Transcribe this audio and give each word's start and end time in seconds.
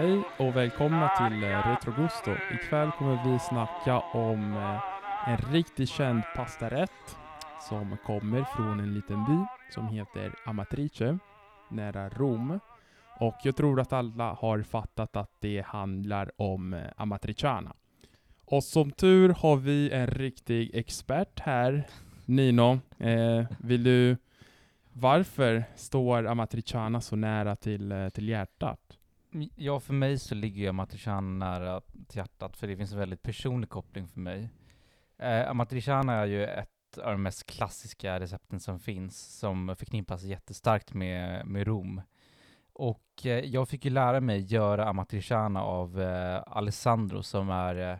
Hej 0.00 0.22
och 0.38 0.56
välkomna 0.56 1.08
till 1.08 1.44
eh, 1.44 1.68
Retrogusto. 1.68 2.30
Ikväll 2.54 2.90
kommer 2.90 3.32
vi 3.32 3.38
snacka 3.38 3.98
om 3.98 4.52
eh, 4.56 5.32
en 5.32 5.52
riktigt 5.52 5.88
känd 5.88 6.22
pastarätt 6.36 7.16
som 7.68 7.96
kommer 8.06 8.44
från 8.56 8.80
en 8.80 8.94
liten 8.94 9.24
by 9.24 9.44
som 9.74 9.88
heter 9.88 10.34
Amatrice, 10.44 11.18
nära 11.70 12.08
Rom. 12.08 12.60
Och 13.18 13.34
jag 13.42 13.56
tror 13.56 13.80
att 13.80 13.92
alla 13.92 14.32
har 14.32 14.62
fattat 14.62 15.16
att 15.16 15.30
det 15.40 15.64
handlar 15.66 16.30
om 16.36 16.74
eh, 16.74 16.80
Amatriciana. 16.96 17.72
Och 18.44 18.64
som 18.64 18.90
tur 18.90 19.28
har 19.28 19.56
vi 19.56 19.90
en 19.90 20.06
riktig 20.06 20.70
expert 20.74 21.40
här. 21.40 21.86
Nino, 22.24 22.80
eh, 22.98 23.44
vill 23.58 23.84
du... 23.84 24.16
Varför 24.92 25.64
står 25.76 26.26
Amatriciana 26.26 27.00
så 27.00 27.16
nära 27.16 27.56
till, 27.56 28.10
till 28.14 28.28
hjärtat? 28.28 28.99
Ja, 29.56 29.80
för 29.80 29.94
mig 29.94 30.18
så 30.18 30.34
ligger 30.34 30.62
ju 30.62 30.68
Amatriciana 30.68 31.46
nära 31.46 31.80
till 31.80 32.18
hjärtat, 32.18 32.56
för 32.56 32.66
det 32.66 32.76
finns 32.76 32.92
en 32.92 32.98
väldigt 32.98 33.22
personlig 33.22 33.70
koppling 33.70 34.08
för 34.08 34.20
mig. 34.20 34.48
Eh, 35.18 35.50
Amatriciana 35.50 36.14
är 36.14 36.26
ju 36.26 36.44
ett 36.44 36.98
av 36.98 37.12
de 37.12 37.22
mest 37.22 37.46
klassiska 37.46 38.20
recepten 38.20 38.60
som 38.60 38.80
finns, 38.80 39.38
som 39.38 39.76
förknippas 39.78 40.22
jättestarkt 40.22 40.94
med, 40.94 41.46
med 41.46 41.66
Rom. 41.66 42.02
Och 42.72 43.26
eh, 43.26 43.44
jag 43.44 43.68
fick 43.68 43.84
ju 43.84 43.90
lära 43.90 44.20
mig 44.20 44.40
göra 44.40 44.88
Amatriciana 44.88 45.62
av 45.62 46.00
eh, 46.00 46.42
Alessandro, 46.46 47.22
som 47.22 47.50
är 47.50 47.92
eh, 47.92 47.98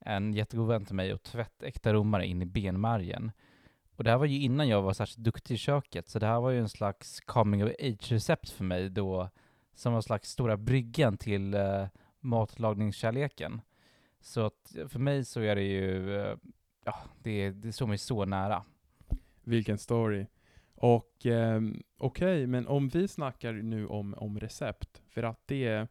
en 0.00 0.34
jättegod 0.34 0.68
vän 0.68 0.84
till 0.84 0.94
mig 0.94 1.14
och 1.14 1.22
tvättäkta 1.22 1.92
romare 1.92 2.26
in 2.26 2.42
i 2.42 2.46
benmärgen. 2.46 3.32
Och 3.96 4.04
det 4.04 4.10
här 4.10 4.18
var 4.18 4.26
ju 4.26 4.42
innan 4.42 4.68
jag 4.68 4.82
var 4.82 4.92
särskilt 4.92 5.24
duktig 5.24 5.54
i 5.54 5.58
köket, 5.58 6.08
så 6.08 6.18
det 6.18 6.26
här 6.26 6.40
var 6.40 6.50
ju 6.50 6.58
en 6.58 6.68
slags 6.68 7.20
coming 7.20 7.64
of 7.64 7.70
age-recept 7.70 8.50
för 8.50 8.64
mig 8.64 8.90
då, 8.90 9.28
som 9.80 9.92
var 9.92 10.00
slags 10.00 10.30
stora 10.30 10.56
bryggan 10.56 11.16
till 11.16 11.54
eh, 11.54 11.86
matlagningskärleken. 12.20 13.60
Så 14.20 14.46
att 14.46 14.76
för 14.88 14.98
mig 14.98 15.24
så 15.24 15.40
är 15.40 15.56
det 15.56 15.62
ju, 15.62 16.16
eh, 16.20 16.36
ja, 16.84 16.94
det, 17.22 17.50
det 17.50 17.72
står 17.72 17.86
mig 17.86 17.98
så 17.98 18.24
nära. 18.24 18.64
Vilken 19.42 19.78
story. 19.78 20.26
Och 20.74 21.26
eh, 21.26 21.60
okej, 21.98 22.34
okay, 22.34 22.46
men 22.46 22.66
om 22.66 22.88
vi 22.88 23.08
snackar 23.08 23.52
nu 23.52 23.86
om, 23.86 24.14
om 24.14 24.40
recept, 24.40 25.02
för 25.08 25.22
att 25.22 25.40
det 25.46 25.88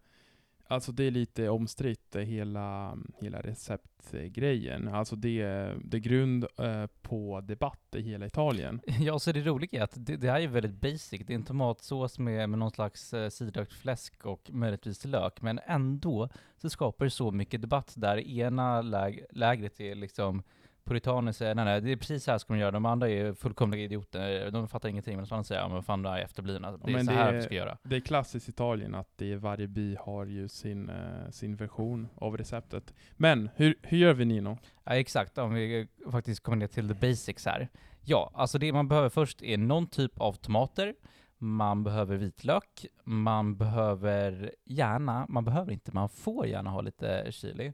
Alltså 0.71 0.91
det 0.91 1.03
är 1.03 1.11
lite 1.11 1.49
omstritt, 1.49 2.15
eh, 2.15 2.21
hela, 2.21 2.97
hela 3.19 3.41
receptgrejen. 3.41 4.87
Alltså 4.87 5.15
det, 5.15 5.43
det 5.83 5.97
är 5.97 6.01
grund 6.01 6.45
eh, 6.57 6.85
på 7.01 7.41
debatt 7.41 7.95
i 7.95 8.01
hela 8.01 8.25
Italien. 8.25 8.81
Ja, 8.99 9.19
så 9.19 9.31
det 9.31 9.41
roliga 9.41 9.79
är 9.79 9.83
att 9.83 9.93
det, 9.95 10.17
det 10.17 10.31
här 10.31 10.41
är 10.41 10.47
väldigt 10.47 10.81
basic. 10.81 11.21
Det 11.27 11.33
är 11.33 11.35
en 11.35 11.43
tomatsås 11.43 12.19
med, 12.19 12.49
med 12.49 12.59
någon 12.59 12.71
slags 12.71 13.13
eh, 13.13 13.29
sidrökt 13.29 13.73
fläsk 13.73 14.25
och 14.25 14.49
möjligtvis 14.53 15.05
lök, 15.05 15.41
men 15.41 15.59
ändå 15.65 16.29
så 16.57 16.69
skapar 16.69 17.05
det 17.05 17.11
så 17.11 17.31
mycket 17.31 17.61
debatt 17.61 17.93
där 17.97 18.17
ena 18.17 18.81
läg, 18.81 19.25
lägret 19.31 19.79
är 19.79 19.95
liksom 19.95 20.43
puritaner 20.89 21.31
säger 21.31 21.55
nej, 21.55 21.65
nej, 21.65 21.81
det 21.81 21.91
är 21.91 21.95
precis 21.95 22.23
så 22.23 22.31
här 22.31 22.37
ska 22.37 22.53
man 22.53 22.59
göra. 22.59 22.71
De 22.71 22.85
andra 22.85 23.09
är 23.09 23.33
fullkomliga 23.33 23.83
idioter. 23.83 24.51
De 24.51 24.67
fattar 24.67 24.89
ingenting. 24.89 25.15
Men 25.15 25.25
de 25.25 25.35
andra 25.35 25.43
säger, 25.43 25.61
ja 25.61 25.67
men 25.67 25.83
fan, 25.83 26.01
de 26.01 26.13
är 26.13 26.19
efterblivna. 26.19 26.71
Det 26.71 26.91
är 26.91 26.93
men 26.93 27.05
så 27.05 27.11
det 27.11 27.17
här 27.17 27.33
är, 27.33 27.37
vi 27.37 27.41
ska 27.41 27.55
göra. 27.55 27.77
Det 27.83 27.95
är 27.95 27.99
klassiskt 27.99 28.49
Italien 28.49 28.95
att 28.95 29.17
det 29.17 29.35
varje 29.35 29.67
by 29.67 29.95
har 29.95 30.25
ju 30.25 30.47
sin, 30.47 30.89
uh, 30.89 31.29
sin 31.29 31.55
version 31.55 32.07
av 32.15 32.37
receptet. 32.37 32.93
Men, 33.17 33.49
hur, 33.55 33.75
hur 33.81 33.97
gör 33.97 34.13
vi 34.13 34.25
Nino? 34.25 34.57
Ja, 34.83 34.95
exakt. 34.95 35.37
Om 35.37 35.53
vi 35.53 35.87
faktiskt 36.11 36.43
kommer 36.43 36.57
ner 36.57 36.67
till 36.67 36.87
the 36.87 37.07
basics 37.07 37.45
här. 37.45 37.69
Ja, 38.05 38.31
alltså 38.33 38.57
det 38.57 38.73
man 38.73 38.87
behöver 38.87 39.09
först 39.09 39.43
är 39.43 39.57
någon 39.57 39.87
typ 39.87 40.19
av 40.19 40.33
tomater. 40.33 40.95
Man 41.37 41.83
behöver 41.83 42.17
vitlök, 42.17 42.85
man 43.03 43.57
behöver 43.57 44.55
gärna, 44.65 45.25
man 45.29 45.45
behöver 45.45 45.71
inte, 45.71 45.91
man 45.91 46.09
får 46.09 46.47
gärna 46.47 46.69
ha 46.69 46.81
lite 46.81 47.27
chili. 47.31 47.73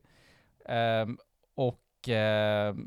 Um, 0.70 1.18
och 1.56 1.80
eh, 1.80 1.85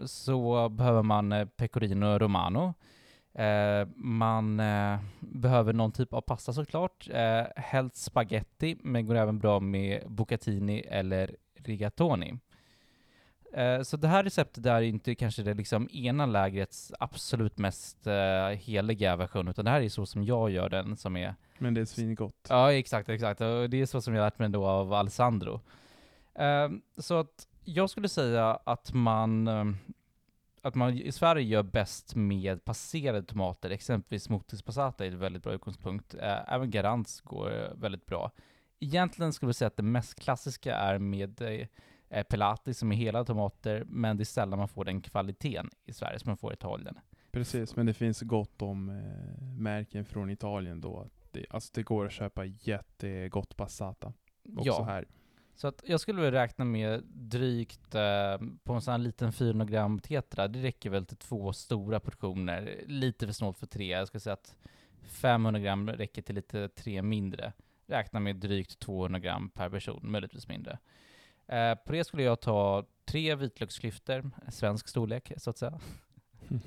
så 0.06 0.68
behöver 0.68 1.02
man 1.02 1.32
eh, 1.32 1.44
pecorino 1.44 2.18
romano. 2.18 2.74
Eh, 3.34 3.88
man 3.96 4.60
eh, 4.60 4.98
behöver 5.20 5.72
någon 5.72 5.92
typ 5.92 6.12
av 6.12 6.20
pasta 6.20 6.52
såklart. 6.52 7.08
Eh, 7.10 7.44
helst 7.56 7.96
spaghetti, 7.96 8.76
men 8.82 9.06
går 9.06 9.14
även 9.14 9.38
bra 9.38 9.60
med 9.60 10.02
bucatini 10.08 10.80
eller 10.80 11.36
rigatoni. 11.54 12.38
Eh, 13.52 13.82
så 13.82 13.96
det 13.96 14.08
här 14.08 14.24
receptet 14.24 14.66
är 14.66 14.80
inte 14.80 15.14
kanske 15.14 15.42
det 15.42 15.54
liksom 15.54 15.88
ena 15.92 16.26
lägrets 16.26 16.92
absolut 16.98 17.58
mest 17.58 18.06
eh, 18.06 18.48
heliga 18.48 19.16
version, 19.16 19.48
utan 19.48 19.64
det 19.64 19.70
här 19.70 19.80
är 19.80 19.88
så 19.88 20.06
som 20.06 20.24
jag 20.24 20.50
gör 20.50 20.68
den 20.68 20.96
som 20.96 21.16
är... 21.16 21.34
Men 21.58 21.74
det 21.74 21.80
är 21.80 21.84
svingott. 21.84 22.46
Ja, 22.48 22.72
exakt, 22.72 23.08
exakt. 23.08 23.40
Och 23.40 23.70
det 23.70 23.80
är 23.80 23.86
så 23.86 24.00
som 24.00 24.14
jag 24.14 24.24
lärt 24.24 24.38
mig 24.38 24.48
då 24.48 24.66
av 24.66 24.92
Alessandro. 24.92 25.60
Eh, 26.34 26.68
så 26.96 27.20
att 27.20 27.48
jag 27.74 27.90
skulle 27.90 28.08
säga 28.08 28.60
att 28.64 28.92
man, 28.92 29.48
eh, 29.48 29.64
att 30.62 30.74
man 30.74 30.94
i 30.94 31.12
Sverige 31.12 31.42
gör 31.42 31.62
bäst 31.62 32.14
med 32.14 32.64
passerade 32.64 33.22
tomater, 33.22 33.70
exempelvis 33.70 34.28
motus 34.28 34.62
passata 34.62 35.04
är 35.04 35.08
ett 35.08 35.14
väldigt 35.14 35.42
bra 35.42 35.52
utgångspunkt. 35.52 36.14
Eh, 36.14 36.52
även 36.52 36.70
garants 36.70 37.20
går 37.20 37.74
väldigt 37.74 38.06
bra. 38.06 38.30
Egentligen 38.80 39.32
skulle 39.32 39.48
jag 39.48 39.56
säga 39.56 39.66
att 39.66 39.76
det 39.76 39.82
mest 39.82 40.20
klassiska 40.20 40.76
är 40.76 40.98
med 40.98 41.42
eh, 42.08 42.22
pelati 42.22 42.74
som 42.74 42.92
är 42.92 42.96
hela 42.96 43.24
tomater, 43.24 43.84
men 43.86 44.16
det 44.16 44.22
är 44.22 44.24
sällan 44.24 44.58
man 44.58 44.68
får 44.68 44.84
den 44.84 45.00
kvaliteten 45.00 45.70
i 45.84 45.92
Sverige 45.92 46.18
som 46.18 46.30
man 46.30 46.36
får 46.36 46.52
i 46.52 46.54
Italien. 46.54 46.98
Precis, 47.30 47.76
men 47.76 47.86
det 47.86 47.94
finns 47.94 48.20
gott 48.20 48.62
om 48.62 48.88
eh, 48.88 49.44
märken 49.58 50.04
från 50.04 50.30
Italien 50.30 50.80
då. 50.80 51.06
Det, 51.30 51.46
alltså 51.50 51.70
det 51.74 51.82
går 51.82 52.06
att 52.06 52.12
köpa 52.12 52.44
jättegott 52.44 53.56
passata 53.56 54.12
också 54.56 54.66
ja. 54.66 54.84
här. 54.84 55.06
Så 55.60 55.68
att 55.68 55.82
jag 55.86 56.00
skulle 56.00 56.22
väl 56.22 56.32
räkna 56.32 56.64
med 56.64 57.02
drygt 57.04 57.94
eh, 57.94 58.38
på 58.64 58.72
en 58.72 58.80
sån 58.80 58.92
här 58.92 58.98
liten 58.98 59.32
400 59.32 59.64
gram 59.64 59.98
tetra, 59.98 60.48
det 60.48 60.62
räcker 60.62 60.90
väl 60.90 61.06
till 61.06 61.16
två 61.16 61.52
stora 61.52 62.00
portioner. 62.00 62.84
Lite 62.86 63.26
för 63.26 63.32
snålt 63.32 63.58
för 63.58 63.66
tre. 63.66 63.86
Jag 63.86 64.06
skulle 64.06 64.20
säga 64.20 64.34
att 64.34 64.54
500 65.02 65.60
gram 65.60 65.90
räcker 65.90 66.22
till 66.22 66.34
lite 66.34 66.68
tre 66.68 67.02
mindre. 67.02 67.52
Räkna 67.86 68.20
med 68.20 68.36
drygt 68.36 68.78
200 68.78 69.18
gram 69.18 69.50
per 69.50 69.70
person, 69.70 70.00
möjligtvis 70.02 70.48
mindre. 70.48 70.78
Eh, 71.46 71.74
på 71.74 71.92
det 71.92 72.04
skulle 72.04 72.22
jag 72.22 72.40
ta 72.40 72.84
tre 73.04 73.34
vitlöksklyftor, 73.34 74.30
svensk 74.50 74.88
storlek 74.88 75.32
så 75.36 75.50
att 75.50 75.58
säga. 75.58 75.80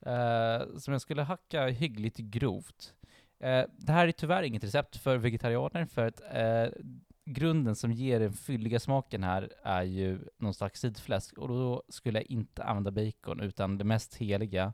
eh, 0.00 0.76
som 0.78 0.92
jag 0.92 1.00
skulle 1.00 1.22
hacka 1.22 1.66
hyggligt 1.66 2.18
grovt. 2.18 2.94
Eh, 3.38 3.64
det 3.78 3.92
här 3.92 4.08
är 4.08 4.12
tyvärr 4.12 4.42
inget 4.42 4.64
recept 4.64 4.96
för 4.96 5.16
vegetarianer, 5.16 5.86
för 5.86 6.06
att 6.06 6.20
eh, 6.32 6.82
grunden 7.24 7.76
som 7.76 7.92
ger 7.92 8.20
den 8.20 8.32
fylliga 8.32 8.80
smaken 8.80 9.22
här 9.24 9.52
är 9.62 9.82
ju 9.82 10.18
någon 10.38 10.54
slags 10.54 10.80
sidfläsk 10.80 11.38
och 11.38 11.48
då 11.48 11.82
skulle 11.88 12.18
jag 12.18 12.26
inte 12.26 12.64
använda 12.64 12.90
bacon 12.90 13.40
utan 13.40 13.78
det 13.78 13.84
mest 13.84 14.16
heliga 14.16 14.72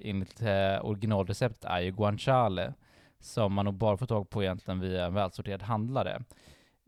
enligt 0.00 0.42
eh, 0.42 0.84
originalreceptet 0.84 1.64
är 1.64 1.80
ju 1.80 1.92
guanciale 1.92 2.74
som 3.18 3.52
man 3.52 3.64
nog 3.64 3.74
bara 3.74 3.96
får 3.96 4.06
tag 4.06 4.30
på 4.30 4.42
egentligen 4.42 4.80
via 4.80 5.06
en 5.06 5.14
välsorterad 5.14 5.62
handlare. 5.62 6.24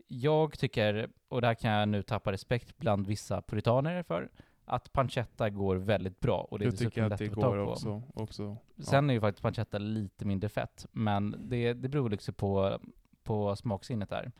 Jag 0.07 0.59
tycker, 0.59 1.09
och 1.27 1.41
det 1.41 1.47
här 1.47 1.53
kan 1.53 1.71
jag 1.71 1.89
nu 1.89 2.03
tappa 2.03 2.31
respekt 2.31 2.77
bland 2.77 3.07
vissa 3.07 3.41
puritaner 3.41 4.03
för, 4.03 4.29
att 4.65 4.93
pancetta 4.93 5.49
går 5.49 5.75
väldigt 5.75 6.19
bra 6.19 6.47
och 6.51 6.59
det 6.59 6.65
är 6.65 6.71
dessutom 6.71 7.03
lätt 7.03 7.13
att, 7.13 7.21
att 7.21 7.33
få 7.33 7.41
tag 7.41 7.65
på. 7.65 7.71
Också, 7.71 8.01
också. 8.13 8.57
Sen 8.77 9.05
ja. 9.05 9.11
är 9.11 9.13
ju 9.13 9.21
faktiskt 9.21 9.43
pancetta 9.43 9.77
lite 9.77 10.25
mindre 10.25 10.49
fett, 10.49 10.85
men 10.91 11.35
det, 11.49 11.73
det 11.73 11.89
beror 11.89 12.09
liksom 12.09 12.33
på, 12.33 12.79
på 13.23 13.55
smaksinnet 13.55 14.09
där 14.09 14.31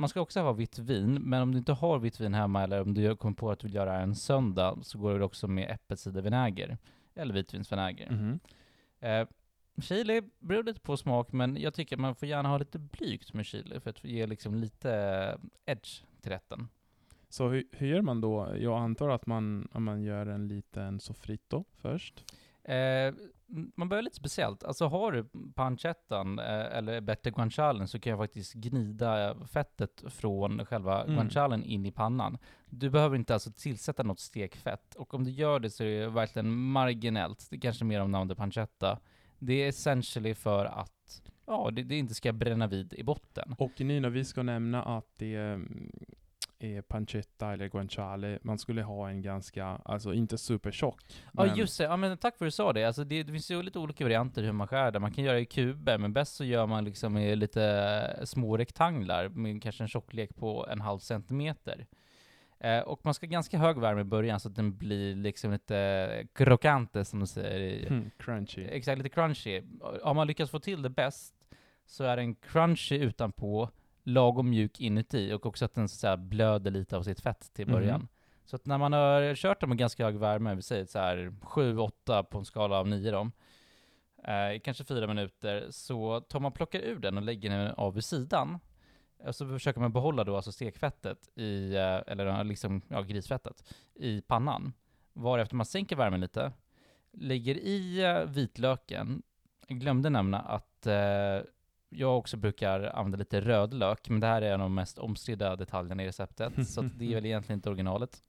man 0.00 0.08
ska 0.08 0.20
också 0.20 0.40
ha 0.40 0.52
vitt 0.52 0.78
vin, 0.78 1.14
men 1.14 1.42
om 1.42 1.52
du 1.52 1.58
inte 1.58 1.72
har 1.72 1.98
vitt 1.98 2.20
vin 2.20 2.34
hemma 2.34 2.62
eller 2.62 2.82
om 2.82 2.94
du 2.94 3.16
kommer 3.16 3.34
på 3.34 3.50
att 3.50 3.58
du 3.58 3.66
vill 3.66 3.74
göra 3.74 4.00
en 4.00 4.14
söndag 4.14 4.78
så 4.82 4.98
går 4.98 5.18
det 5.18 5.24
också 5.24 5.48
med 5.48 5.70
äppelcidervinäger 5.70 6.78
eller 7.14 7.34
vitvinsvinäger. 7.34 8.08
Mm. 8.08 8.40
Eh, 9.00 9.28
chili 9.82 10.22
beror 10.38 10.62
lite 10.62 10.80
på 10.80 10.96
smak, 10.96 11.32
men 11.32 11.56
jag 11.56 11.74
tycker 11.74 11.96
man 11.96 12.14
får 12.14 12.28
gärna 12.28 12.48
ha 12.48 12.58
lite 12.58 12.78
blygt 12.78 13.32
med 13.32 13.46
chili 13.46 13.80
för 13.80 13.90
att 13.90 14.04
ge 14.04 14.26
liksom 14.26 14.54
lite 14.54 14.90
edge 15.66 16.04
till 16.22 16.32
rätten. 16.32 16.68
Så 17.28 17.48
hur, 17.48 17.64
hur 17.72 17.86
gör 17.86 18.02
man 18.02 18.20
då? 18.20 18.54
Jag 18.56 18.78
antar 18.78 19.08
att 19.08 19.26
man, 19.26 19.68
att 19.72 19.82
man 19.82 20.02
gör 20.02 20.26
en 20.26 20.48
liten 20.48 21.00
sofrito 21.00 21.64
först? 21.76 22.24
Eh, 22.64 23.14
man 23.76 23.88
börjar 23.88 24.02
lite 24.02 24.16
speciellt. 24.16 24.64
Alltså 24.64 24.86
har 24.86 25.12
du 25.12 25.28
pancettan 25.54 26.38
eh, 26.38 26.76
eller 26.76 27.00
bättre 27.00 27.30
guancialen 27.30 27.88
så 27.88 28.00
kan 28.00 28.10
jag 28.10 28.18
faktiskt 28.18 28.54
gnida 28.54 29.36
fettet 29.46 30.04
från 30.08 30.66
själva 30.66 31.02
mm. 31.02 31.14
guancialen 31.14 31.64
in 31.64 31.86
i 31.86 31.92
pannan. 31.92 32.38
Du 32.66 32.90
behöver 32.90 33.16
inte 33.16 33.34
alltså 33.34 33.52
tillsätta 33.52 34.02
något 34.02 34.20
stekfett. 34.20 34.94
Och 34.94 35.14
om 35.14 35.24
du 35.24 35.30
gör 35.30 35.60
det 35.60 35.70
så 35.70 35.84
är 35.84 36.00
det 36.00 36.08
verkligen 36.08 36.54
marginellt. 36.54 37.46
Det 37.50 37.56
är 37.56 37.60
kanske 37.60 37.84
mer 37.84 38.00
om 38.00 38.10
namnet 38.10 38.38
pancetta. 38.38 38.98
Det 39.38 39.64
är 39.64 39.68
essentially 39.68 40.34
för 40.34 40.64
att 40.64 41.22
ja, 41.46 41.70
det, 41.72 41.82
det, 41.82 41.98
inte 41.98 42.14
ska 42.14 42.32
bränna 42.32 42.66
vid 42.66 42.94
i 42.94 43.02
botten. 43.02 43.54
Och 43.58 43.80
Nina, 43.80 44.08
vi 44.08 44.24
ska 44.24 44.42
nämna 44.42 44.82
att 44.82 45.08
det 45.16 45.36
mm, 45.36 45.92
eh, 46.60 46.80
pancetta 46.82 47.52
eller 47.52 47.68
guanciale. 47.68 48.38
Man 48.42 48.58
skulle 48.58 48.82
ha 48.82 49.08
en 49.10 49.22
ganska, 49.22 49.64
alltså 49.66 50.14
inte 50.14 50.38
supertjock. 50.38 51.00
Ja 51.32 51.44
men- 51.44 51.56
just 51.56 51.78
det, 51.78 51.84
ja, 51.84 51.96
men 51.96 52.16
tack 52.18 52.38
för 52.38 52.44
att 52.44 52.46
du 52.46 52.50
sa 52.52 52.72
det. 52.72 52.84
Alltså, 52.84 53.04
det. 53.04 53.22
Det 53.22 53.32
finns 53.32 53.50
ju 53.50 53.62
lite 53.62 53.78
olika 53.78 54.04
varianter 54.04 54.42
hur 54.42 54.52
man 54.52 54.66
skär 54.68 54.90
det. 54.90 54.98
Man 55.00 55.12
kan 55.12 55.24
göra 55.24 55.40
i 55.40 55.44
kuber, 55.46 55.98
men 55.98 56.12
bäst 56.12 56.34
så 56.36 56.44
gör 56.44 56.66
man 56.66 56.84
liksom 56.84 57.16
i 57.16 57.36
lite 57.36 58.20
små 58.24 58.56
rektanglar 58.56 59.28
med 59.28 59.62
kanske 59.62 59.84
en 59.84 59.88
tjocklek 59.88 60.36
på 60.36 60.66
en 60.70 60.80
halv 60.80 60.98
centimeter. 60.98 61.86
Eh, 62.60 62.80
och 62.80 63.00
man 63.04 63.14
ska 63.14 63.26
ha 63.26 63.30
ganska 63.30 63.58
hög 63.58 63.78
värme 63.78 64.00
i 64.00 64.04
början 64.04 64.40
så 64.40 64.48
att 64.48 64.56
den 64.56 64.76
blir 64.76 65.14
liksom 65.14 65.52
lite 65.52 66.26
krokante 66.34 67.04
som 67.04 67.18
de 67.20 67.26
säger 67.26 67.60
i, 67.60 67.86
Hmm, 67.88 68.10
crunchy. 68.18 68.64
Exakt, 68.64 68.98
lite 68.98 69.08
crunchy. 69.08 69.62
Om 70.02 70.16
man 70.16 70.26
lyckas 70.26 70.50
få 70.50 70.58
till 70.58 70.82
det 70.82 70.90
bäst 70.90 71.34
så 71.86 72.04
är 72.04 72.16
den 72.16 72.34
crunchy 72.34 72.96
utanpå, 72.96 73.70
lagom 74.12 74.50
mjuk 74.50 74.80
inuti 74.80 75.32
och 75.32 75.46
också 75.46 75.64
att 75.64 75.74
den 75.74 75.88
så 75.88 76.16
blöder 76.16 76.70
lite 76.70 76.96
av 76.96 77.02
sitt 77.02 77.20
fett 77.20 77.50
till 77.54 77.66
Mhm. 77.66 77.72
början. 77.74 78.08
Så 78.44 78.56
att 78.56 78.66
när 78.66 78.78
man 78.78 78.92
har 78.92 79.34
kört 79.34 79.60
dem 79.60 79.68
med 79.68 79.78
ganska 79.78 80.04
hög 80.04 80.16
värme, 80.16 80.54
vi 80.54 80.62
säger 80.62 80.84
så 80.84 80.98
här 80.98 81.32
7-8 81.40 82.22
på 82.22 82.38
en 82.38 82.44
skala 82.44 82.76
av 82.76 82.88
9 82.88 83.10
då, 83.10 83.30
eh, 84.32 84.60
kanske 84.64 84.84
4 84.84 85.06
minuter, 85.06 85.66
så 85.70 86.20
tar 86.20 86.40
man 86.40 86.52
plockar 86.52 86.80
ur 86.80 86.98
den 86.98 87.16
och 87.16 87.22
lägger 87.22 87.50
den 87.50 87.70
av 87.74 87.94
vid 87.94 88.04
sidan. 88.04 88.58
Och 89.24 89.34
så 89.36 89.48
försöker 89.48 89.80
man 89.80 89.92
behålla 89.92 90.24
då 90.24 90.36
alltså 90.36 90.52
stekfettet 90.52 91.38
i, 91.38 91.74
eh, 91.76 92.00
eller 92.06 92.44
liksom, 92.44 92.82
ja, 92.88 93.02
grisfettet 93.02 93.74
i 93.94 94.20
pannan. 94.20 94.72
Varefter 95.12 95.56
man 95.56 95.66
sänker 95.66 95.96
värmen 95.96 96.20
lite, 96.20 96.52
lägger 97.12 97.54
i 97.54 98.02
eh, 98.04 98.24
vitlöken. 98.24 99.22
Jag 99.66 99.80
glömde 99.80 100.10
nämna 100.10 100.38
att 100.40 100.86
eh, 100.86 101.40
jag 101.90 102.18
också 102.18 102.36
brukar 102.36 102.80
använda 102.82 103.18
lite 103.18 103.40
rödlök, 103.40 104.08
men 104.08 104.20
det 104.20 104.26
här 104.26 104.42
är 104.42 104.54
en 104.54 104.60
av 104.60 104.64
de 104.64 104.74
mest 104.74 104.98
omstridda 104.98 105.56
detaljerna 105.56 106.02
i 106.02 106.06
receptet, 106.06 106.68
så 106.68 106.80
att 106.80 106.98
det 106.98 107.10
är 107.10 107.14
väl 107.14 107.26
egentligen 107.26 107.58
inte 107.58 107.68
originalet. 107.68 108.22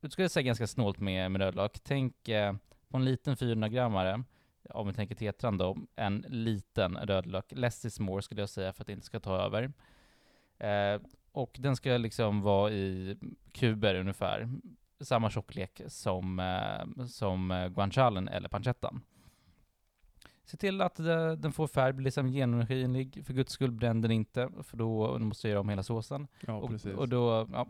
Jag 0.00 0.12
skulle 0.12 0.28
säga 0.28 0.42
ganska 0.42 0.66
snålt 0.66 0.98
med, 0.98 1.30
med 1.30 1.40
rödlök. 1.40 1.80
Tänk 1.82 2.28
eh, 2.28 2.54
på 2.88 2.96
en 2.96 3.04
liten 3.04 3.36
400-grammare, 3.36 4.24
om 4.70 4.86
vi 4.86 4.92
tänker 4.92 5.14
tetran 5.14 5.58
då, 5.58 5.76
en 5.96 6.24
liten 6.28 6.96
rödlök. 6.96 7.52
Less 7.52 7.84
is 7.84 8.00
more 8.00 8.22
skulle 8.22 8.42
jag 8.42 8.48
säga 8.48 8.72
för 8.72 8.82
att 8.82 8.86
det 8.86 8.92
inte 8.92 9.06
ska 9.06 9.20
ta 9.20 9.36
över. 9.36 9.72
Eh, 10.58 11.00
och 11.32 11.56
den 11.58 11.76
ska 11.76 11.96
liksom 11.96 12.42
vara 12.42 12.70
i 12.70 13.16
kuber 13.52 13.94
ungefär, 13.94 14.48
samma 15.00 15.30
tjocklek 15.30 15.80
som, 15.86 16.38
eh, 16.38 17.04
som 17.06 17.50
eh, 17.50 17.68
guancialen 17.68 18.28
eller 18.28 18.48
pancettan. 18.48 19.02
Se 20.44 20.56
till 20.56 20.80
att 20.80 20.96
den 21.38 21.52
får 21.52 21.66
färg, 21.66 21.92
blir 21.92 22.04
liksom 22.04 22.28
genomskinlig. 22.28 23.26
För 23.26 23.32
guds 23.32 23.52
skull 23.52 23.70
bränn 23.70 24.00
den 24.00 24.10
inte, 24.10 24.50
för 24.62 24.76
då, 24.76 25.18
måste 25.18 25.48
jag 25.48 25.50
göra 25.50 25.60
om 25.60 25.68
hela 25.68 25.82
såsen. 25.82 26.28
Ja, 26.46 26.54
och, 26.54 26.68
precis. 26.68 26.94
och 26.94 27.08
då, 27.08 27.48
ja, 27.52 27.66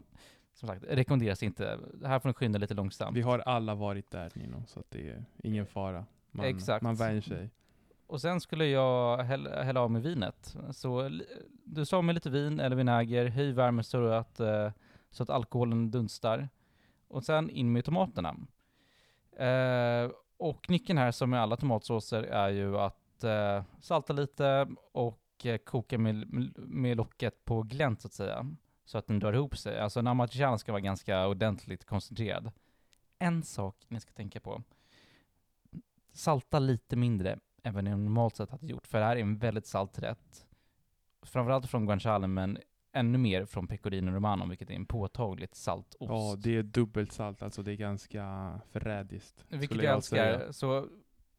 som 0.55 0.69
sagt, 0.69 0.85
rekommenderas 0.89 1.43
inte. 1.43 1.79
Här 2.05 2.19
får 2.19 2.29
ni 2.29 2.35
skynda 2.35 2.59
lite 2.59 2.75
långsamt. 2.75 3.17
Vi 3.17 3.23
har 3.23 3.39
alla 3.39 3.75
varit 3.75 4.11
där 4.11 4.33
Nino, 4.35 4.63
så 4.67 4.81
att 4.81 4.91
det 4.91 5.11
är 5.11 5.25
ingen 5.43 5.67
fara. 5.67 6.07
Man, 6.31 6.47
Exakt. 6.47 6.83
man 6.83 6.95
vänjer 6.95 7.21
sig. 7.21 7.51
Och 8.07 8.21
sen 8.21 8.41
skulle 8.41 8.67
jag 8.67 9.19
hälla, 9.19 9.63
hälla 9.63 9.81
av 9.81 9.91
med 9.91 10.03
vinet. 10.03 10.57
Så 10.71 11.21
du 11.65 11.87
sa 11.87 12.03
med 12.03 12.15
lite 12.15 12.31
vin 12.31 12.61
eller 12.61 12.77
vinäger, 12.77 13.27
höj 13.27 13.53
värmen 13.53 13.85
så 13.85 14.07
att, 14.07 14.41
eh, 14.41 14.71
så 15.11 15.23
att 15.23 15.31
alkoholen 15.31 15.91
dunstar. 15.91 16.49
Och 17.09 17.25
sen 17.25 17.51
in 17.51 17.73
med 17.73 17.85
tomaterna. 17.85 18.37
Eh, 19.37 20.11
och 20.37 20.71
nyckeln 20.71 20.99
här, 20.99 21.11
som 21.11 21.31
med 21.31 21.41
alla 21.41 21.57
tomatsåser, 21.57 22.23
är 22.23 22.49
ju 22.49 22.79
att 22.79 23.25
eh, 23.25 23.63
salta 23.81 24.13
lite 24.13 24.69
och 24.93 25.21
eh, 25.45 25.57
koka 25.59 25.99
med, 25.99 26.27
med 26.57 26.97
locket 26.97 27.45
på 27.45 27.63
glänt 27.63 28.01
så 28.01 28.09
att 28.09 28.13
säga. 28.13 28.47
Så 28.85 28.99
att 28.99 29.07
den 29.07 29.19
drar 29.19 29.33
ihop 29.33 29.57
sig. 29.57 29.81
Alltså 29.81 30.01
en 30.01 30.07
amatriciana 30.07 30.59
ska 30.59 30.73
vara 30.73 30.81
ganska 30.81 31.27
ordentligt 31.27 31.85
koncentrerad. 31.85 32.53
En 33.19 33.43
sak 33.43 33.77
ni 33.89 34.01
ska 34.01 34.13
tänka 34.13 34.41
på. 34.41 34.63
Salta 36.13 36.59
lite 36.59 36.97
mindre 36.97 37.39
än 37.63 37.75
vad 37.75 37.85
ni 37.85 37.91
normalt 37.91 38.37
sett 38.37 38.51
hade 38.51 38.67
gjort, 38.67 38.87
för 38.87 38.99
det 38.99 39.05
här 39.05 39.17
är 39.17 39.21
en 39.21 39.39
väldigt 39.39 39.67
salt 39.67 39.99
rätt. 39.99 40.47
Framförallt 41.23 41.71
från 41.71 41.87
guanciale, 41.87 42.27
men 42.27 42.59
ännu 42.95 43.19
mer 43.19 43.45
från 43.45 43.67
pecorino 43.67 44.11
romano, 44.11 44.49
vilket 44.49 44.71
är 44.71 44.75
en 44.75 44.87
påtagligt 44.87 45.55
salt 45.55 45.95
ost. 45.95 46.11
Ja, 46.11 46.37
det 46.39 46.57
är 46.57 46.63
dubbelt 46.63 47.13
salt, 47.13 47.43
alltså 47.43 47.63
det 47.63 47.73
är 47.73 47.77
ganska 47.77 48.61
förrädiskt. 48.71 49.45
Vilket 49.49 49.83
jag 49.83 49.95
älskar. 49.95 50.17
säga. 50.17 50.53
Så 50.53 50.89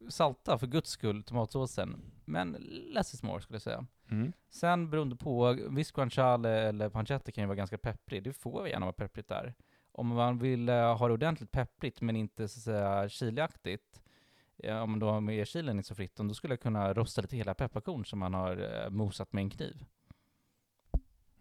salta 0.09 0.57
för 0.57 0.67
guds 0.67 0.89
skull 0.89 1.23
tomatsåsen, 1.23 2.01
men 2.25 2.51
less 2.93 3.13
is 3.13 3.23
more 3.23 3.41
skulle 3.41 3.55
jag 3.55 3.61
säga. 3.61 3.85
Mm. 4.11 4.33
Sen 4.49 4.89
beroende 4.89 5.15
på, 5.15 5.57
viss 5.69 5.91
guanciale 5.91 6.49
eller 6.49 6.89
pancetta 6.89 7.31
kan 7.31 7.41
ju 7.41 7.47
vara 7.47 7.55
ganska 7.55 7.77
pepprig. 7.77 8.23
Det 8.23 8.33
får 8.33 8.67
gärna 8.67 8.85
vara 8.85 8.93
pepprigt 8.93 9.29
där. 9.29 9.53
Om 9.91 10.07
man 10.07 10.39
vill 10.39 10.69
eh, 10.69 10.97
ha 10.97 11.07
det 11.07 11.13
ordentligt 11.13 11.51
pepprigt 11.51 12.01
men 12.01 12.15
inte 12.15 12.47
så 12.47 12.59
att 12.59 12.63
säga 12.63 13.09
chiliaktigt, 13.09 14.01
om 14.63 14.91
man 14.91 14.99
då 14.99 15.09
har 15.09 15.21
med 15.21 15.47
chilen 15.47 15.77
inte 15.77 15.87
så 15.87 15.95
fritt, 15.95 16.15
då 16.15 16.33
skulle 16.33 16.51
jag 16.51 16.61
kunna 16.61 16.93
rosta 16.93 17.21
lite 17.21 17.37
hela 17.37 17.53
pepparkorn 17.53 18.05
som 18.05 18.19
man 18.19 18.33
har 18.33 18.83
eh, 18.83 18.89
mosat 18.89 19.33
med 19.33 19.41
en 19.41 19.49
kniv. 19.49 19.85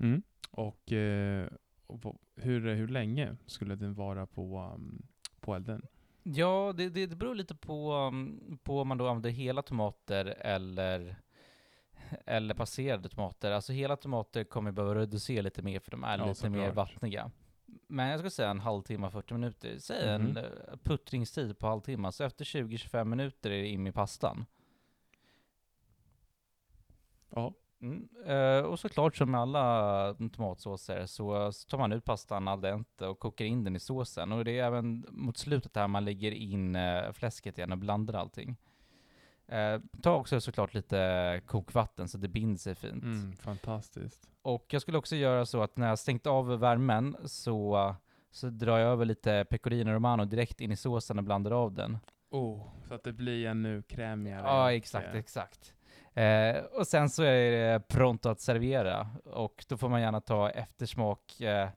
Mm. 0.04 0.22
Och, 0.50 0.92
eh, 0.92 1.48
och 1.86 2.02
på- 2.02 2.18
hur, 2.36 2.74
hur 2.74 2.88
länge 2.88 3.36
skulle 3.46 3.74
den 3.74 3.94
vara 3.94 4.26
på, 4.26 4.72
um, 4.74 5.02
på 5.40 5.54
elden? 5.54 5.86
Ja, 6.22 6.72
det, 6.76 6.88
det, 6.88 7.06
det 7.06 7.16
beror 7.16 7.34
lite 7.34 7.54
på, 7.54 7.92
um, 7.94 8.58
på 8.62 8.80
om 8.80 8.88
man 8.88 8.98
då 8.98 9.08
använder 9.08 9.30
hela 9.30 9.62
tomater 9.62 10.24
eller, 10.26 11.16
eller 12.26 12.54
passerade 12.54 13.08
tomater. 13.08 13.50
Alltså 13.52 13.72
hela 13.72 13.96
tomater 13.96 14.44
kommer 14.44 14.72
behöva 14.72 14.94
reducera 14.94 15.42
lite 15.42 15.62
mer 15.62 15.80
för 15.80 15.90
de 15.90 16.04
är 16.04 16.18
Ja, 16.18 16.26
lite 16.28 16.50
mer 16.50 16.70
vattniga. 16.72 17.30
Men 17.86 18.08
jag 18.08 18.18
skulle 18.18 18.30
säga 18.30 18.50
en 18.50 18.60
halvtimme, 18.60 19.10
40 19.10 19.34
minuter. 19.34 19.78
Säg 19.78 20.18
Mhm. 20.18 20.26
en 20.30 20.36
eh, 20.36 20.44
puttringstid 20.82 21.58
på 21.58 21.66
halvtimme. 21.66 22.12
Så 22.12 22.24
efter 22.24 22.44
20-25 22.44 23.04
minuter 23.04 23.50
är 23.50 23.62
det 23.62 23.68
in 23.68 23.86
i 23.86 23.92
pastan. 23.92 24.44
Ja. 27.30 27.54
Mm. 27.84 28.08
eh, 28.26 28.64
och 28.64 28.78
såklart 28.78 29.16
som 29.16 29.30
med 29.30 29.40
alla 29.40 30.14
tomatsåser 30.32 31.06
så, 31.06 31.52
så 31.52 31.68
tar 31.68 31.78
man 31.78 31.92
ut 31.92 32.04
pastan 32.04 32.48
al 32.48 32.60
dente 32.60 33.06
och 33.06 33.18
kokar 33.18 33.44
in 33.44 33.64
den 33.64 33.76
i 33.76 33.80
såsen. 33.80 34.32
Och 34.32 34.44
det 34.44 34.58
är 34.58 34.64
även 34.64 35.06
mot 35.08 35.38
slutet 35.38 35.76
här 35.76 35.88
man 35.88 36.04
lägger 36.04 36.32
in 36.32 36.76
eh, 36.76 37.12
fläsket 37.12 37.58
igen 37.58 37.72
och 37.72 37.78
blandar 37.78 38.14
allting. 38.14 38.56
Eh, 39.46 39.80
ta 40.02 40.14
också 40.14 40.40
såklart 40.40 40.74
lite 40.74 41.40
kokvatten 41.46 42.08
så 42.08 42.18
det 42.18 42.28
binder 42.28 42.58
sig 42.58 42.74
fint. 42.74 43.02
Mm, 43.02 43.32
fantastiskt. 43.36 44.30
Och 44.42 44.66
jag 44.70 44.82
skulle 44.82 44.98
också 44.98 45.16
göra 45.16 45.46
så 45.46 45.62
att 45.62 45.76
när 45.76 45.88
jag 45.88 45.98
stängt 45.98 46.26
av 46.26 46.46
värmen 46.58 47.16
så, 47.24 47.94
så 48.30 48.50
drar 48.50 48.78
jag 48.78 48.90
över 48.90 49.04
lite 49.04 49.46
pecorino 49.50 49.90
romano 49.90 50.24
direkt 50.24 50.60
in 50.60 50.72
i 50.72 50.76
såsen 50.76 51.18
och 51.18 51.24
blandar 51.24 51.50
av 51.50 51.72
den. 51.72 51.98
Oh, 52.30 52.66
så 52.88 52.94
att 52.94 53.04
det 53.04 53.12
blir 53.12 53.46
ännu 53.46 53.82
krämigare. 53.82 54.42
Ja, 54.46 54.72
exakt, 54.72 55.14
exakt. 55.14 55.74
Eh, 56.14 56.64
och 56.64 56.86
sen 56.86 57.10
så 57.10 57.22
är 57.22 57.50
det 57.50 57.88
pronto 57.88 58.28
att 58.28 58.40
servera. 58.40 59.06
Och 59.24 59.64
då 59.68 59.76
får 59.76 59.88
man 59.88 60.00
gärna 60.00 60.20
ta 60.20 60.50
eftersmak 60.50 61.40
eh, 61.40 61.68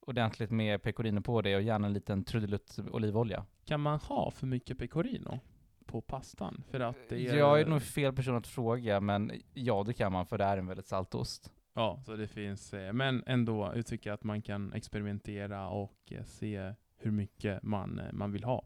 ordentligt 0.00 0.50
med 0.50 0.82
pecorino 0.82 1.20
på 1.20 1.42
det 1.42 1.56
och 1.56 1.62
gärna 1.62 1.86
en 1.86 1.92
liten 1.92 2.24
trudelutt 2.24 2.78
olivolja. 2.90 3.46
Kan 3.64 3.80
man 3.80 3.98
ha 3.98 4.30
för 4.30 4.46
mycket 4.46 4.78
pecorino 4.78 5.40
på 5.86 6.00
pastan? 6.00 6.64
För 6.70 6.80
att 6.80 6.96
det 7.08 7.28
är... 7.28 7.36
Jag 7.36 7.60
är 7.60 7.66
nog 7.66 7.82
fel 7.82 8.12
person 8.12 8.36
att 8.36 8.46
fråga, 8.46 9.00
men 9.00 9.32
ja, 9.54 9.82
det 9.86 9.92
kan 9.92 10.12
man 10.12 10.26
för 10.26 10.38
det 10.38 10.44
är 10.44 10.58
en 10.58 10.66
väldigt 10.66 10.86
salt 10.86 11.14
ost. 11.14 11.52
Ja, 11.74 12.02
så 12.06 12.16
det 12.16 12.28
finns, 12.28 12.74
eh, 12.74 12.92
men 12.92 13.22
ändå, 13.26 13.72
jag 13.74 13.86
tycker 13.86 14.12
att 14.12 14.24
man 14.24 14.42
kan 14.42 14.72
experimentera 14.72 15.68
och 15.68 15.96
eh, 16.10 16.24
se 16.24 16.72
hur 16.98 17.10
mycket 17.10 17.62
man, 17.62 17.98
eh, 17.98 18.12
man 18.12 18.32
vill 18.32 18.44
ha. 18.44 18.64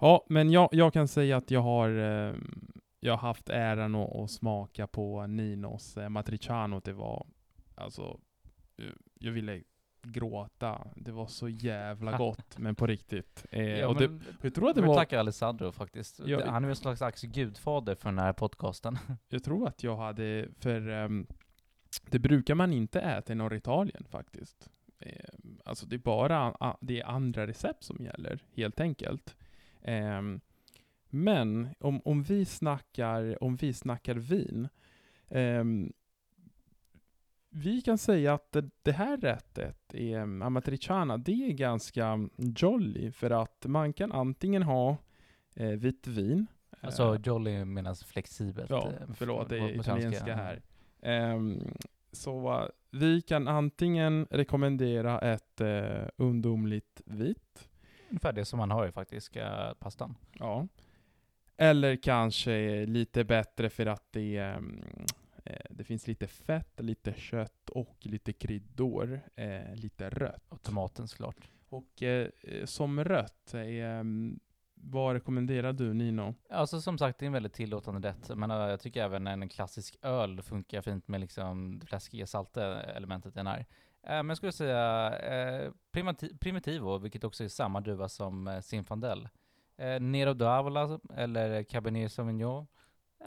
Ja, 0.00 0.26
men 0.28 0.50
jag, 0.50 0.68
jag 0.72 0.92
kan 0.92 1.08
säga 1.08 1.36
att 1.36 1.50
jag 1.50 1.60
har, 1.60 1.88
jag 3.00 3.12
har 3.12 3.28
haft 3.28 3.48
äran 3.48 3.94
att, 3.94 4.16
att 4.16 4.30
smaka 4.30 4.86
på 4.86 5.26
Ninos 5.26 5.96
eh, 5.96 6.08
matriciano. 6.08 6.80
Det 6.84 6.92
var, 6.92 7.26
alltså, 7.74 8.20
eh, 8.78 8.84
jag 9.14 9.32
ville 9.32 9.62
gråta. 10.02 10.86
Det 10.96 11.12
var 11.12 11.26
så 11.26 11.48
jävla 11.48 12.16
gott, 12.18 12.58
men 12.58 12.74
på 12.74 12.86
riktigt. 12.86 13.46
Eh, 13.50 13.62
Ja, 13.62 13.88
och 13.88 14.00
men, 14.00 14.18
det, 14.18 14.24
jag 14.42 14.54
tror 14.54 14.68
att 14.68 14.74
det 14.74 14.80
jag 14.80 14.88
var, 14.88 14.94
tacka 14.96 15.20
Alessandro 15.20 15.72
faktiskt. 15.72 16.20
Ja, 16.26 16.38
Det- 16.38 16.50
Han 16.50 16.64
är 16.64 16.68
en 16.88 16.96
slags 16.96 17.22
gudfader 17.22 17.94
för 17.94 18.08
den 18.08 18.18
här 18.18 18.32
podcasten. 18.32 18.98
jag 19.28 19.44
tror 19.44 19.68
att 19.68 19.82
jag 19.82 19.96
hade, 19.96 20.48
för 20.60 20.88
ehm, 20.88 21.26
det 22.10 22.18
brukar 22.18 22.54
man 22.54 22.72
inte 22.72 23.00
äta 23.00 23.32
i 23.32 23.36
norra 23.36 23.56
Italien 23.56 24.04
faktiskt. 24.10 24.70
Ehm, 25.00 25.58
alltså 25.64 25.86
det 25.86 25.96
är 25.96 25.98
bara 25.98 26.76
det 26.80 27.00
är 27.00 27.06
andra 27.06 27.46
recept 27.46 27.84
som 27.84 28.04
gäller, 28.04 28.42
helt 28.56 28.80
enkelt. 28.80 29.36
Ehm, 29.82 30.40
men 31.10 31.68
om, 31.80 32.00
om, 32.04 32.22
vi 32.22 32.44
snackar, 32.44 33.42
om 33.44 33.56
vi 33.56 33.72
snackar 33.72 34.14
vin, 34.14 34.68
ehm, 35.28 35.92
vi 37.50 37.82
kan 37.82 37.98
säga 37.98 38.34
att 38.34 38.52
det, 38.52 38.70
det 38.82 38.92
här 38.92 39.16
rättet, 39.16 39.94
är, 39.94 40.18
amatriciana, 40.18 41.16
det 41.16 41.48
är 41.48 41.52
ganska 41.52 42.28
jolly 42.36 43.12
för 43.12 43.30
att 43.30 43.66
man 43.66 43.92
kan 43.92 44.12
antingen 44.12 44.62
ha 44.62 44.96
eh, 45.54 45.68
vitt 45.68 46.06
vin, 46.06 46.46
Alltså 46.80 47.14
eh, 47.14 47.20
jolly 47.24 47.64
menas 47.64 48.04
flexibelt. 48.04 48.70
Ja, 48.70 48.88
eh, 48.88 49.14
förlåt, 49.14 49.48
det 49.48 49.58
är 49.58 49.80
italienska 49.80 50.34
här. 50.34 50.62
Ehm, 51.02 51.74
så 52.12 52.68
vi 52.90 53.20
kan 53.20 53.48
antingen 53.48 54.26
rekommendera 54.30 55.20
ett 55.20 55.60
eh, 55.60 56.08
ungdomligt 56.16 57.02
vitt, 57.04 57.68
Ungefär 58.10 58.32
det 58.32 58.44
som 58.44 58.58
man 58.58 58.70
har 58.70 58.86
i 58.86 58.92
faktiska 58.92 59.74
pastan. 59.78 60.14
ja. 60.38 60.68
Eller 61.60 61.96
kanske 61.96 62.86
lite 62.86 63.24
bättre 63.24 63.70
för 63.70 63.86
att 63.86 64.04
det, 64.10 64.36
mm, 64.36 64.84
eh, 65.44 65.66
det 65.70 65.84
finns 65.84 66.06
lite 66.06 66.26
fett, 66.26 66.80
lite 66.80 67.14
kött 67.14 67.70
och 67.70 67.96
lite 68.00 68.32
kryddor, 68.32 69.20
eh, 69.36 69.74
lite 69.74 70.10
rött. 70.10 70.44
Och 70.48 70.62
tomaten 70.62 71.08
såklart. 71.08 71.50
Och 71.68 72.02
eh, 72.02 72.28
som 72.64 73.04
rött, 73.04 73.54
eh, 73.54 73.60
mm, 73.60 74.40
vad 74.74 75.14
rekommenderar 75.14 75.72
du 75.72 75.94
Nino? 75.94 76.34
Alltså 76.50 76.80
som 76.80 76.98
sagt, 76.98 77.18
det 77.18 77.24
är 77.24 77.26
en 77.26 77.32
väldigt 77.32 77.52
tillåtande 77.52 78.08
rätt. 78.08 78.36
Men 78.36 78.50
jag 78.50 78.80
tycker 78.80 79.02
även 79.02 79.26
en 79.26 79.48
klassisk 79.48 79.96
öl 80.02 80.42
funkar 80.42 80.82
fint 80.82 81.08
med 81.08 81.20
liksom 81.20 81.78
det 81.78 81.86
fläskiga 81.86 82.26
salta 82.26 82.82
elementet 82.82 83.34
den 83.34 83.46
är. 83.46 83.66
Men 84.02 84.28
jag 84.28 84.36
skulle 84.36 84.52
säga 84.52 85.18
eh, 85.18 85.72
Primitivo, 86.40 86.98
vilket 86.98 87.24
också 87.24 87.44
är 87.44 87.48
samma 87.48 87.80
druva 87.80 88.08
som 88.08 88.60
Zinfandel. 88.62 89.28
Eh, 89.78 90.00
Nero 90.00 90.30
d'Avola 90.34 91.00
eller 91.16 91.62
Cabernet 91.62 92.12
Sauvignon. 92.12 92.66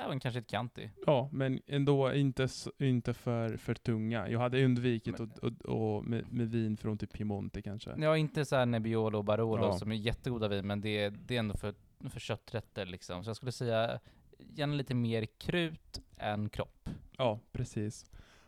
Även 0.05 0.20
kanske 0.20 0.39
ett 0.39 0.50
Chianti. 0.51 0.89
Ja, 1.05 1.29
men 1.31 1.60
ändå 1.67 2.13
inte, 2.13 2.48
inte 2.79 3.13
för, 3.13 3.58
för 3.58 3.74
tunga. 3.74 4.29
Jag 4.29 4.39
hade 4.39 4.65
undvikit 4.65 5.20
Men- 5.20 5.31
och, 5.41 5.43
och, 5.70 5.96
och 5.98 6.05
med, 6.05 6.34
med 6.34 6.50
vin 6.51 6.77
från 6.77 6.98
typ 6.98 7.13
Piemonte 7.13 7.62
kanske. 7.62 7.96
Ja, 7.98 8.17
inte 8.17 8.46
så 8.46 8.55
här 8.55 8.65
Nebbiolo 8.65 9.17
och 9.17 9.24
Barolo 9.25 9.63
Ja. 9.65 9.74
som 9.74 9.91
är 9.91 9.96
jättegoda 9.96 10.48
vin, 10.48 10.67
men 10.67 10.81
det, 10.81 10.89
är- 11.03 11.10
det 11.12 11.36
är 11.36 11.39
ändå 11.39 11.58
för, 11.58 11.74
för 12.10 12.20
kötträtter 12.20 12.86
liksom. 12.86 13.24
Så 13.24 13.29
jag 13.29 13.36
skulle 13.36 13.51
säga 13.51 14.00
gärna 14.39 14.74
lite 14.74 14.93
mer 14.96 15.25
krut 15.25 16.01
än 16.17 16.50
kropp. 16.50 16.89
Ja, 17.17 17.39
precis. 17.51 18.05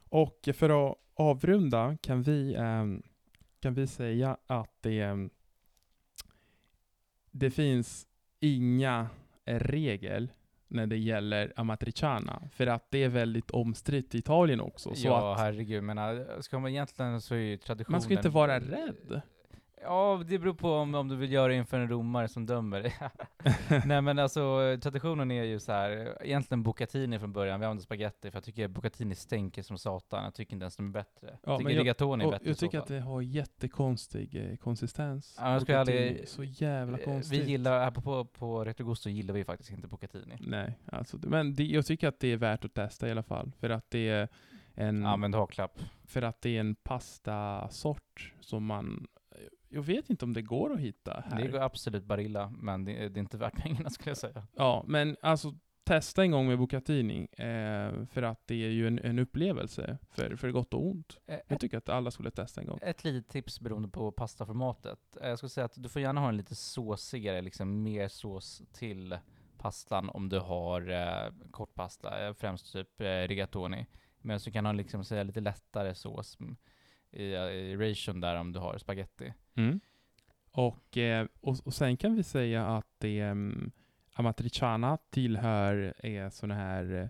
Och 0.09 0.49
för 0.53 0.89
att 0.91 0.97
avrunda 1.15 1.97
kan 2.01 2.21
vi, 2.23 2.55
ehm, 2.55 3.03
kan 3.59 3.73
vi 3.73 3.87
säga 3.87 4.37
att 4.47 4.77
det, 4.81 4.99
ehm, 5.01 5.29
det 7.33 7.51
finns 7.51 8.07
inga 8.39 9.07
regel 9.45 10.31
när 10.67 10.87
det 10.87 10.97
gäller 10.97 11.53
amatriciana. 11.55 12.41
För 12.51 12.67
att 12.67 12.91
det 12.91 13.03
är 13.03 13.09
väldigt 13.09 13.51
omstritt 13.51 14.15
i 14.15 14.17
Italien 14.17 14.61
också. 14.61 14.95
Så 14.95 15.07
ja, 15.07 15.33
att 15.33 15.39
herregud. 15.39 15.83
Men 15.83 15.97
äh, 15.97 16.39
ska 16.39 16.59
man 16.59 16.71
egentligen 16.71 17.21
så 17.21 17.35
är 17.35 17.39
ju 17.39 17.57
traditionen... 17.57 17.91
man 17.91 18.01
ska 18.01 18.13
inte 18.13 18.29
vara 18.29 18.59
rädd. 18.59 19.21
Ja, 19.83 20.23
det 20.27 20.39
beror 20.39 20.53
på 20.53 20.71
om, 20.73 20.95
om 20.95 21.07
du 21.07 21.15
vill 21.15 21.31
göra 21.31 21.47
det 21.47 21.55
inför 21.55 21.79
en 21.79 21.87
romare 21.89 22.27
som 22.27 22.45
dömer. 22.45 22.93
Nej 23.87 24.01
men 24.01 24.19
alltså 24.19 24.77
traditionen 24.81 25.31
är 25.31 25.43
ju 25.43 25.59
så 25.59 25.71
här. 25.71 26.17
egentligen 26.21 26.63
bucatini 26.63 27.19
från 27.19 27.33
början, 27.33 27.59
vi 27.59 27.65
använder 27.65 27.83
spaghetti 27.83 28.31
för 28.31 28.37
jag 28.37 28.43
tycker 28.43 28.67
bucatini 28.67 29.15
stänker 29.15 29.61
som 29.63 29.77
satan, 29.77 30.23
jag 30.23 30.33
tycker 30.33 30.53
inte 30.53 30.63
ens 30.63 30.75
de 30.75 30.87
är 30.87 30.91
bättre. 30.91 31.27
Ja, 31.31 31.37
jag 31.43 31.57
tycker 31.59 31.69
rigatoni 31.79 32.25
är 32.25 32.31
bättre 32.31 32.49
jag 32.49 32.57
tycker 32.57 32.79
att 32.79 32.87
det 32.87 32.99
har 32.99 33.21
jättekonstig 33.21 34.35
eh, 34.51 34.57
konsistens. 34.57 35.37
Ja, 35.39 35.51
jag 35.53 35.61
Bucatini. 35.61 35.97
aldrig- 36.09 36.27
Så 36.27 36.43
jävla 36.43 36.97
Eh, 36.97 37.03
konstigt. 37.05 37.39
Vi 37.41 37.51
gillar, 37.51 37.79
här 37.83 37.91
på, 37.91 38.01
på, 38.01 38.25
på 38.25 38.65
Retrogusto 38.65 39.09
gillar 39.09 39.33
vi 39.33 39.43
faktiskt 39.45 39.71
inte 39.71 39.87
bucatini. 39.87 40.35
Nej, 40.39 40.79
alltså, 40.85 41.17
men 41.21 41.53
det, 41.55 41.63
jag 41.63 41.85
tycker 41.85 42.07
att 42.07 42.19
det 42.19 42.27
är 42.27 42.37
värt 42.37 42.65
att 42.65 42.73
testa 42.73 43.07
i 43.07 43.11
alla 43.11 43.23
fall. 43.23 43.51
För 43.59 43.69
att 43.69 43.89
det 43.91 44.09
är 44.09 44.27
en, 44.75 45.19
men 45.19 45.33
haklapp. 45.33 45.79
för 46.05 46.21
att 46.21 46.41
det 46.41 46.49
är 46.55 46.59
en 46.59 46.75
pastasort 46.75 48.33
som 48.39 48.65
man... 48.65 49.07
Jag 49.73 49.83
vet 49.83 50.09
inte 50.09 50.25
om 50.25 50.33
det 50.33 50.41
går 50.41 50.73
att 50.73 50.79
hitta 50.79 51.23
här. 51.27 51.41
Det 51.41 51.47
går 51.47 51.59
absolut 51.59 52.03
Barilla, 52.05 52.49
men 52.49 52.85
det, 52.85 52.93
det 53.09 53.17
är 53.17 53.21
inte 53.21 53.37
värt 53.37 53.55
pengarna 53.63 53.89
skulle 53.89 54.09
jag 54.09 54.17
säga. 54.17 54.47
Ja, 54.55 54.83
men 54.87 55.17
alltså 55.21 55.53
testa 55.83 56.23
en 56.23 56.31
gång 56.31 56.47
med 56.47 56.57
Bucatini. 56.57 57.27
Eh, 57.31 58.05
för 58.05 58.21
att 58.21 58.47
det 58.47 58.55
är 58.55 58.69
ju 58.69 58.87
en, 58.87 58.99
en 58.99 59.19
upplevelse 59.19 59.97
för, 60.09 60.35
för 60.35 60.51
gott 60.51 60.73
och 60.73 60.85
ont. 60.85 61.17
Eh, 61.25 61.39
Jag 61.47 61.59
tycker 61.59 61.77
att 61.77 61.89
alla 61.89 62.11
skulle 62.11 62.31
testa 62.31 62.61
en 62.61 62.67
gång. 62.67 62.79
Ett 62.81 63.03
litet 63.03 63.29
tips 63.31 63.59
beroende 63.59 63.87
på 63.87 64.11
pastaformatet. 64.11 64.99
Eh, 65.21 65.29
Jag 65.29 65.37
skulle 65.37 65.49
säga 65.49 65.65
att 65.65 65.83
du 65.83 65.89
får 65.89 66.01
gärna 66.01 66.21
ha 66.21 66.29
en 66.29 66.37
lite 66.37 66.55
såsigare, 66.55 67.41
liksom 67.41 67.83
mer 67.83 68.07
sås 68.07 68.61
till 68.73 69.17
pastan 69.57 70.09
om 70.09 70.29
du 70.29 70.39
har 70.39 70.89
eh, 70.89 71.33
kortpasta, 71.51 72.27
eh, 72.27 72.33
främst 72.33 72.73
typ 72.73 73.01
eh, 73.01 73.05
rigatoni. 73.27 73.85
Men 74.21 74.39
du 74.45 74.51
kan 74.51 74.65
ha 74.65 74.71
liksom 74.73 75.03
lite 75.11 75.41
lättare 75.41 75.95
sås 75.95 76.37
i, 77.13 77.33
eh, 77.33 77.41
i 77.41 77.75
ration 77.77 78.21
där 78.21 78.35
om 78.35 78.53
du 78.53 78.59
har 78.59 78.77
spaghetti. 78.77 79.33
Mm. 79.55 79.79
Och, 80.51 80.97
eh, 80.97 81.27
och, 81.41 81.57
och 81.65 81.73
sen 81.73 81.97
kan 81.97 82.15
vi 82.15 82.23
säga 82.23 82.67
att 82.67 82.87
det, 82.97 83.23
um, 83.23 83.71
Amatriciana 84.13 84.97
tillhör 85.09 85.93
är 85.97 86.29
sån 86.29 86.51
här 86.51 86.93
eh, 86.93 87.09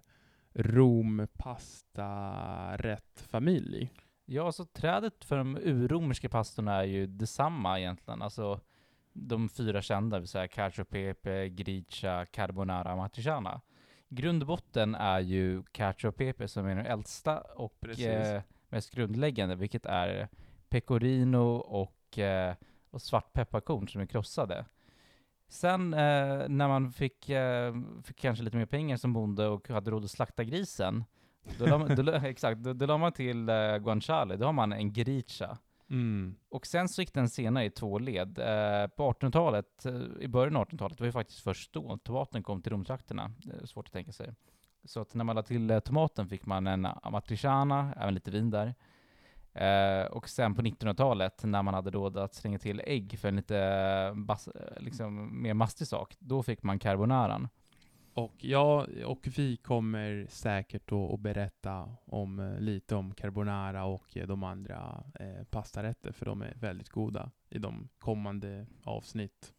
Rom 0.61 1.27
pasta 1.33 2.77
rätt 2.77 3.25
familj. 3.27 3.89
Ja, 4.25 4.51
så 4.51 4.65
trädet 4.65 5.23
för 5.23 5.37
de 5.37 5.57
urromerska 5.57 6.29
pastorna 6.29 6.75
är 6.75 6.83
ju 6.83 7.07
detsamma 7.07 7.79
egentligen. 7.79 8.21
Alltså 8.21 8.59
de 9.13 9.49
fyra 9.49 9.81
kända, 9.81 10.17
det 10.17 10.21
vill 10.21 10.27
säga 10.27 10.47
cacio 10.47 10.85
pepe, 10.85 11.49
gricia, 11.49 12.25
carbonara, 12.25 12.95
matriciana. 12.95 13.61
Grundbotten 14.09 14.95
är 14.95 15.19
ju 15.19 15.63
cacio 15.63 16.11
pepe 16.11 16.47
som 16.47 16.65
är 16.65 16.75
den 16.75 16.85
äldsta 16.85 17.41
och 17.41 17.79
Precis. 17.79 18.05
eh, 18.05 18.41
mest 18.73 18.95
grundläggande, 18.95 19.55
vilket 19.55 19.85
är 19.85 20.27
pecorino 20.69 21.55
och, 21.55 22.19
eh, 22.19 22.55
och 22.89 23.01
svartpepparkorn 23.01 23.87
som 23.87 24.01
är 24.01 24.05
krossade. 24.05 24.65
Sen 25.47 25.93
eh, 25.93 26.47
när 26.49 26.67
man 26.67 26.91
fick, 26.91 27.29
eh, 27.29 27.75
fick 28.03 28.17
kanske 28.17 28.43
lite 28.43 28.57
mer 28.57 28.65
pengar 28.65 28.97
som 28.97 29.13
bonde 29.13 29.47
och 29.47 29.69
hade 29.69 29.91
råd 29.91 30.03
att 30.03 30.11
slakta 30.11 30.43
grisen, 30.43 31.03
då 31.57 31.65
la 31.65 31.77
man, 31.77 31.95
då, 31.95 32.11
exakt, 32.23 32.59
då, 32.59 32.73
då 32.73 32.85
la 32.85 32.97
man 32.97 33.11
till 33.11 33.49
eh, 33.49 33.77
guanciale, 33.77 34.35
då 34.35 34.45
har 34.45 34.53
man 34.53 34.73
en 34.73 34.93
gricia. 34.93 35.57
Mm. 35.89 36.35
Och 36.49 36.67
sen 36.67 36.89
så 36.89 37.01
gick 37.01 37.13
den 37.13 37.29
senare 37.29 37.65
i 37.65 37.69
två 37.69 37.99
led. 37.99 38.39
Eh, 38.39 38.87
på 38.87 39.11
1800-talet, 39.11 39.85
eh, 39.85 40.01
i 40.19 40.27
början 40.27 40.55
av 40.55 40.67
1800-talet, 40.67 40.99
var 40.99 41.05
ju 41.05 41.11
faktiskt 41.11 41.39
först 41.39 41.73
då 41.73 41.97
tomaten 41.97 42.43
kom 42.43 42.61
till 42.61 42.71
Romtrakterna. 42.71 43.31
Svårt 43.63 43.87
att 43.87 43.93
tänka 43.93 44.11
sig. 44.11 44.33
Så 44.85 45.01
att 45.01 45.13
när 45.13 45.23
man 45.23 45.35
la 45.35 45.43
till 45.43 45.71
eh, 45.71 45.79
tomaten 45.79 46.29
fick 46.29 46.45
man 46.45 46.67
en 46.67 46.85
amatriciana, 46.85 47.93
även 47.97 48.13
lite 48.13 48.31
vin 48.31 48.49
där. 48.49 48.75
Eh, 49.53 50.05
och 50.05 50.29
sen 50.29 50.55
på 50.55 50.61
1900-talet, 50.61 51.43
när 51.43 51.63
man 51.63 51.73
hade 51.73 51.91
råd 51.91 52.17
att 52.17 52.33
slänga 52.33 52.59
till 52.59 52.81
ägg 52.85 53.19
för 53.19 53.27
en 53.27 53.35
lite 53.35 53.57
eh, 53.59 54.15
bas, 54.15 54.47
eh, 54.47 54.83
liksom, 54.83 55.41
mer 55.41 55.53
mastig 55.53 55.87
sak, 55.87 56.15
då 56.19 56.43
fick 56.43 56.63
man 56.63 56.79
carbonaran. 56.79 57.47
Och 58.13 58.33
ja, 58.37 58.87
och 59.05 59.27
vi 59.37 59.57
kommer 59.57 60.25
säkert 60.29 60.91
att 60.91 61.13
att 61.13 61.19
berätta 61.19 61.89
om 62.05 62.55
lite 62.59 62.95
om 62.95 63.13
carbonara 63.13 63.85
och 63.85 64.17
de 64.27 64.43
andra 64.43 65.03
eh, 65.19 65.43
pastarätter, 65.43 66.11
för 66.11 66.25
de 66.25 66.41
är 66.41 66.53
väldigt 66.55 66.89
goda 66.89 67.31
i 67.49 67.59
de 67.59 67.89
kommande 67.99 68.65
avsnitt. 68.83 69.53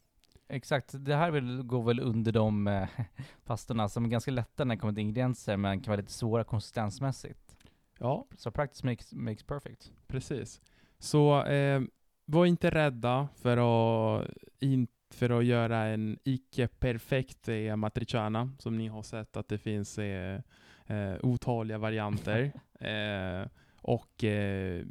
Exakt, 0.48 0.94
det 0.98 1.16
här 1.16 1.30
vill, 1.30 1.62
går 1.62 1.82
väl 1.82 2.00
under 2.00 2.32
de 2.32 2.66
eh, 2.66 2.88
pastorna 3.44 3.88
som 3.88 4.04
är 4.04 4.08
ganska 4.08 4.30
lätta 4.30 4.64
när 4.64 4.74
det 4.74 4.80
kommer 4.80 4.92
till 4.92 5.00
ingredienser, 5.00 5.56
men 5.56 5.80
kan 5.80 5.90
vara 5.90 6.00
lite 6.00 6.12
svåra 6.12 6.44
konsistensmässigt. 6.44 7.56
Ja, 7.98 8.26
Så 8.36 8.50
practice 8.50 8.84
makes, 8.84 9.12
makes 9.12 9.42
perfect. 9.42 9.92
precis. 10.06 10.60
Så 10.98 11.44
eh, 11.44 11.82
var 12.24 12.46
inte 12.46 12.70
rädda 12.70 13.28
för 13.36 13.56
att, 13.56 14.30
in, 14.60 14.88
för 15.10 15.30
att 15.38 15.44
göra 15.44 15.78
en 15.78 16.18
icke-perfekt 16.24 17.48
eh, 17.48 17.76
matriciana, 17.76 18.50
som 18.58 18.78
ni 18.78 18.88
har 18.88 19.02
sett 19.02 19.36
att 19.36 19.48
det 19.48 19.58
finns 19.58 19.98
eh, 19.98 20.40
eh, 20.86 21.14
otaliga 21.22 21.78
varianter. 21.78 22.52
eh, 22.80 23.48
och 23.76 24.24
eh, 24.24 24.84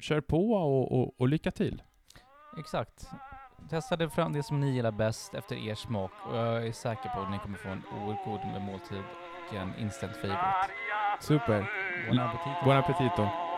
kör 0.00 0.20
på 0.20 0.52
och, 0.52 0.92
och, 1.00 1.20
och 1.20 1.28
lycka 1.28 1.50
till. 1.50 1.82
Exakt. 2.58 3.06
Testade 3.70 4.10
fram 4.10 4.32
det 4.32 4.42
som 4.42 4.60
ni 4.60 4.70
gillar 4.70 4.90
bäst 4.90 5.34
efter 5.34 5.56
er 5.56 5.74
smak 5.74 6.10
och 6.26 6.36
jag 6.36 6.66
är 6.66 6.72
säker 6.72 7.08
på 7.08 7.20
att 7.20 7.30
ni 7.30 7.38
kommer 7.38 7.58
få 7.58 7.68
en 7.68 7.82
oerhört 7.92 8.24
god 8.24 8.62
måltid 8.62 9.02
och 9.48 9.54
en 9.54 9.74
instant 9.78 10.16
favorite. 10.16 10.68
Super. 11.20 11.70
Buon 12.06 12.18
appetito! 12.18 12.64
Buon 12.64 12.76
appetito. 12.76 13.51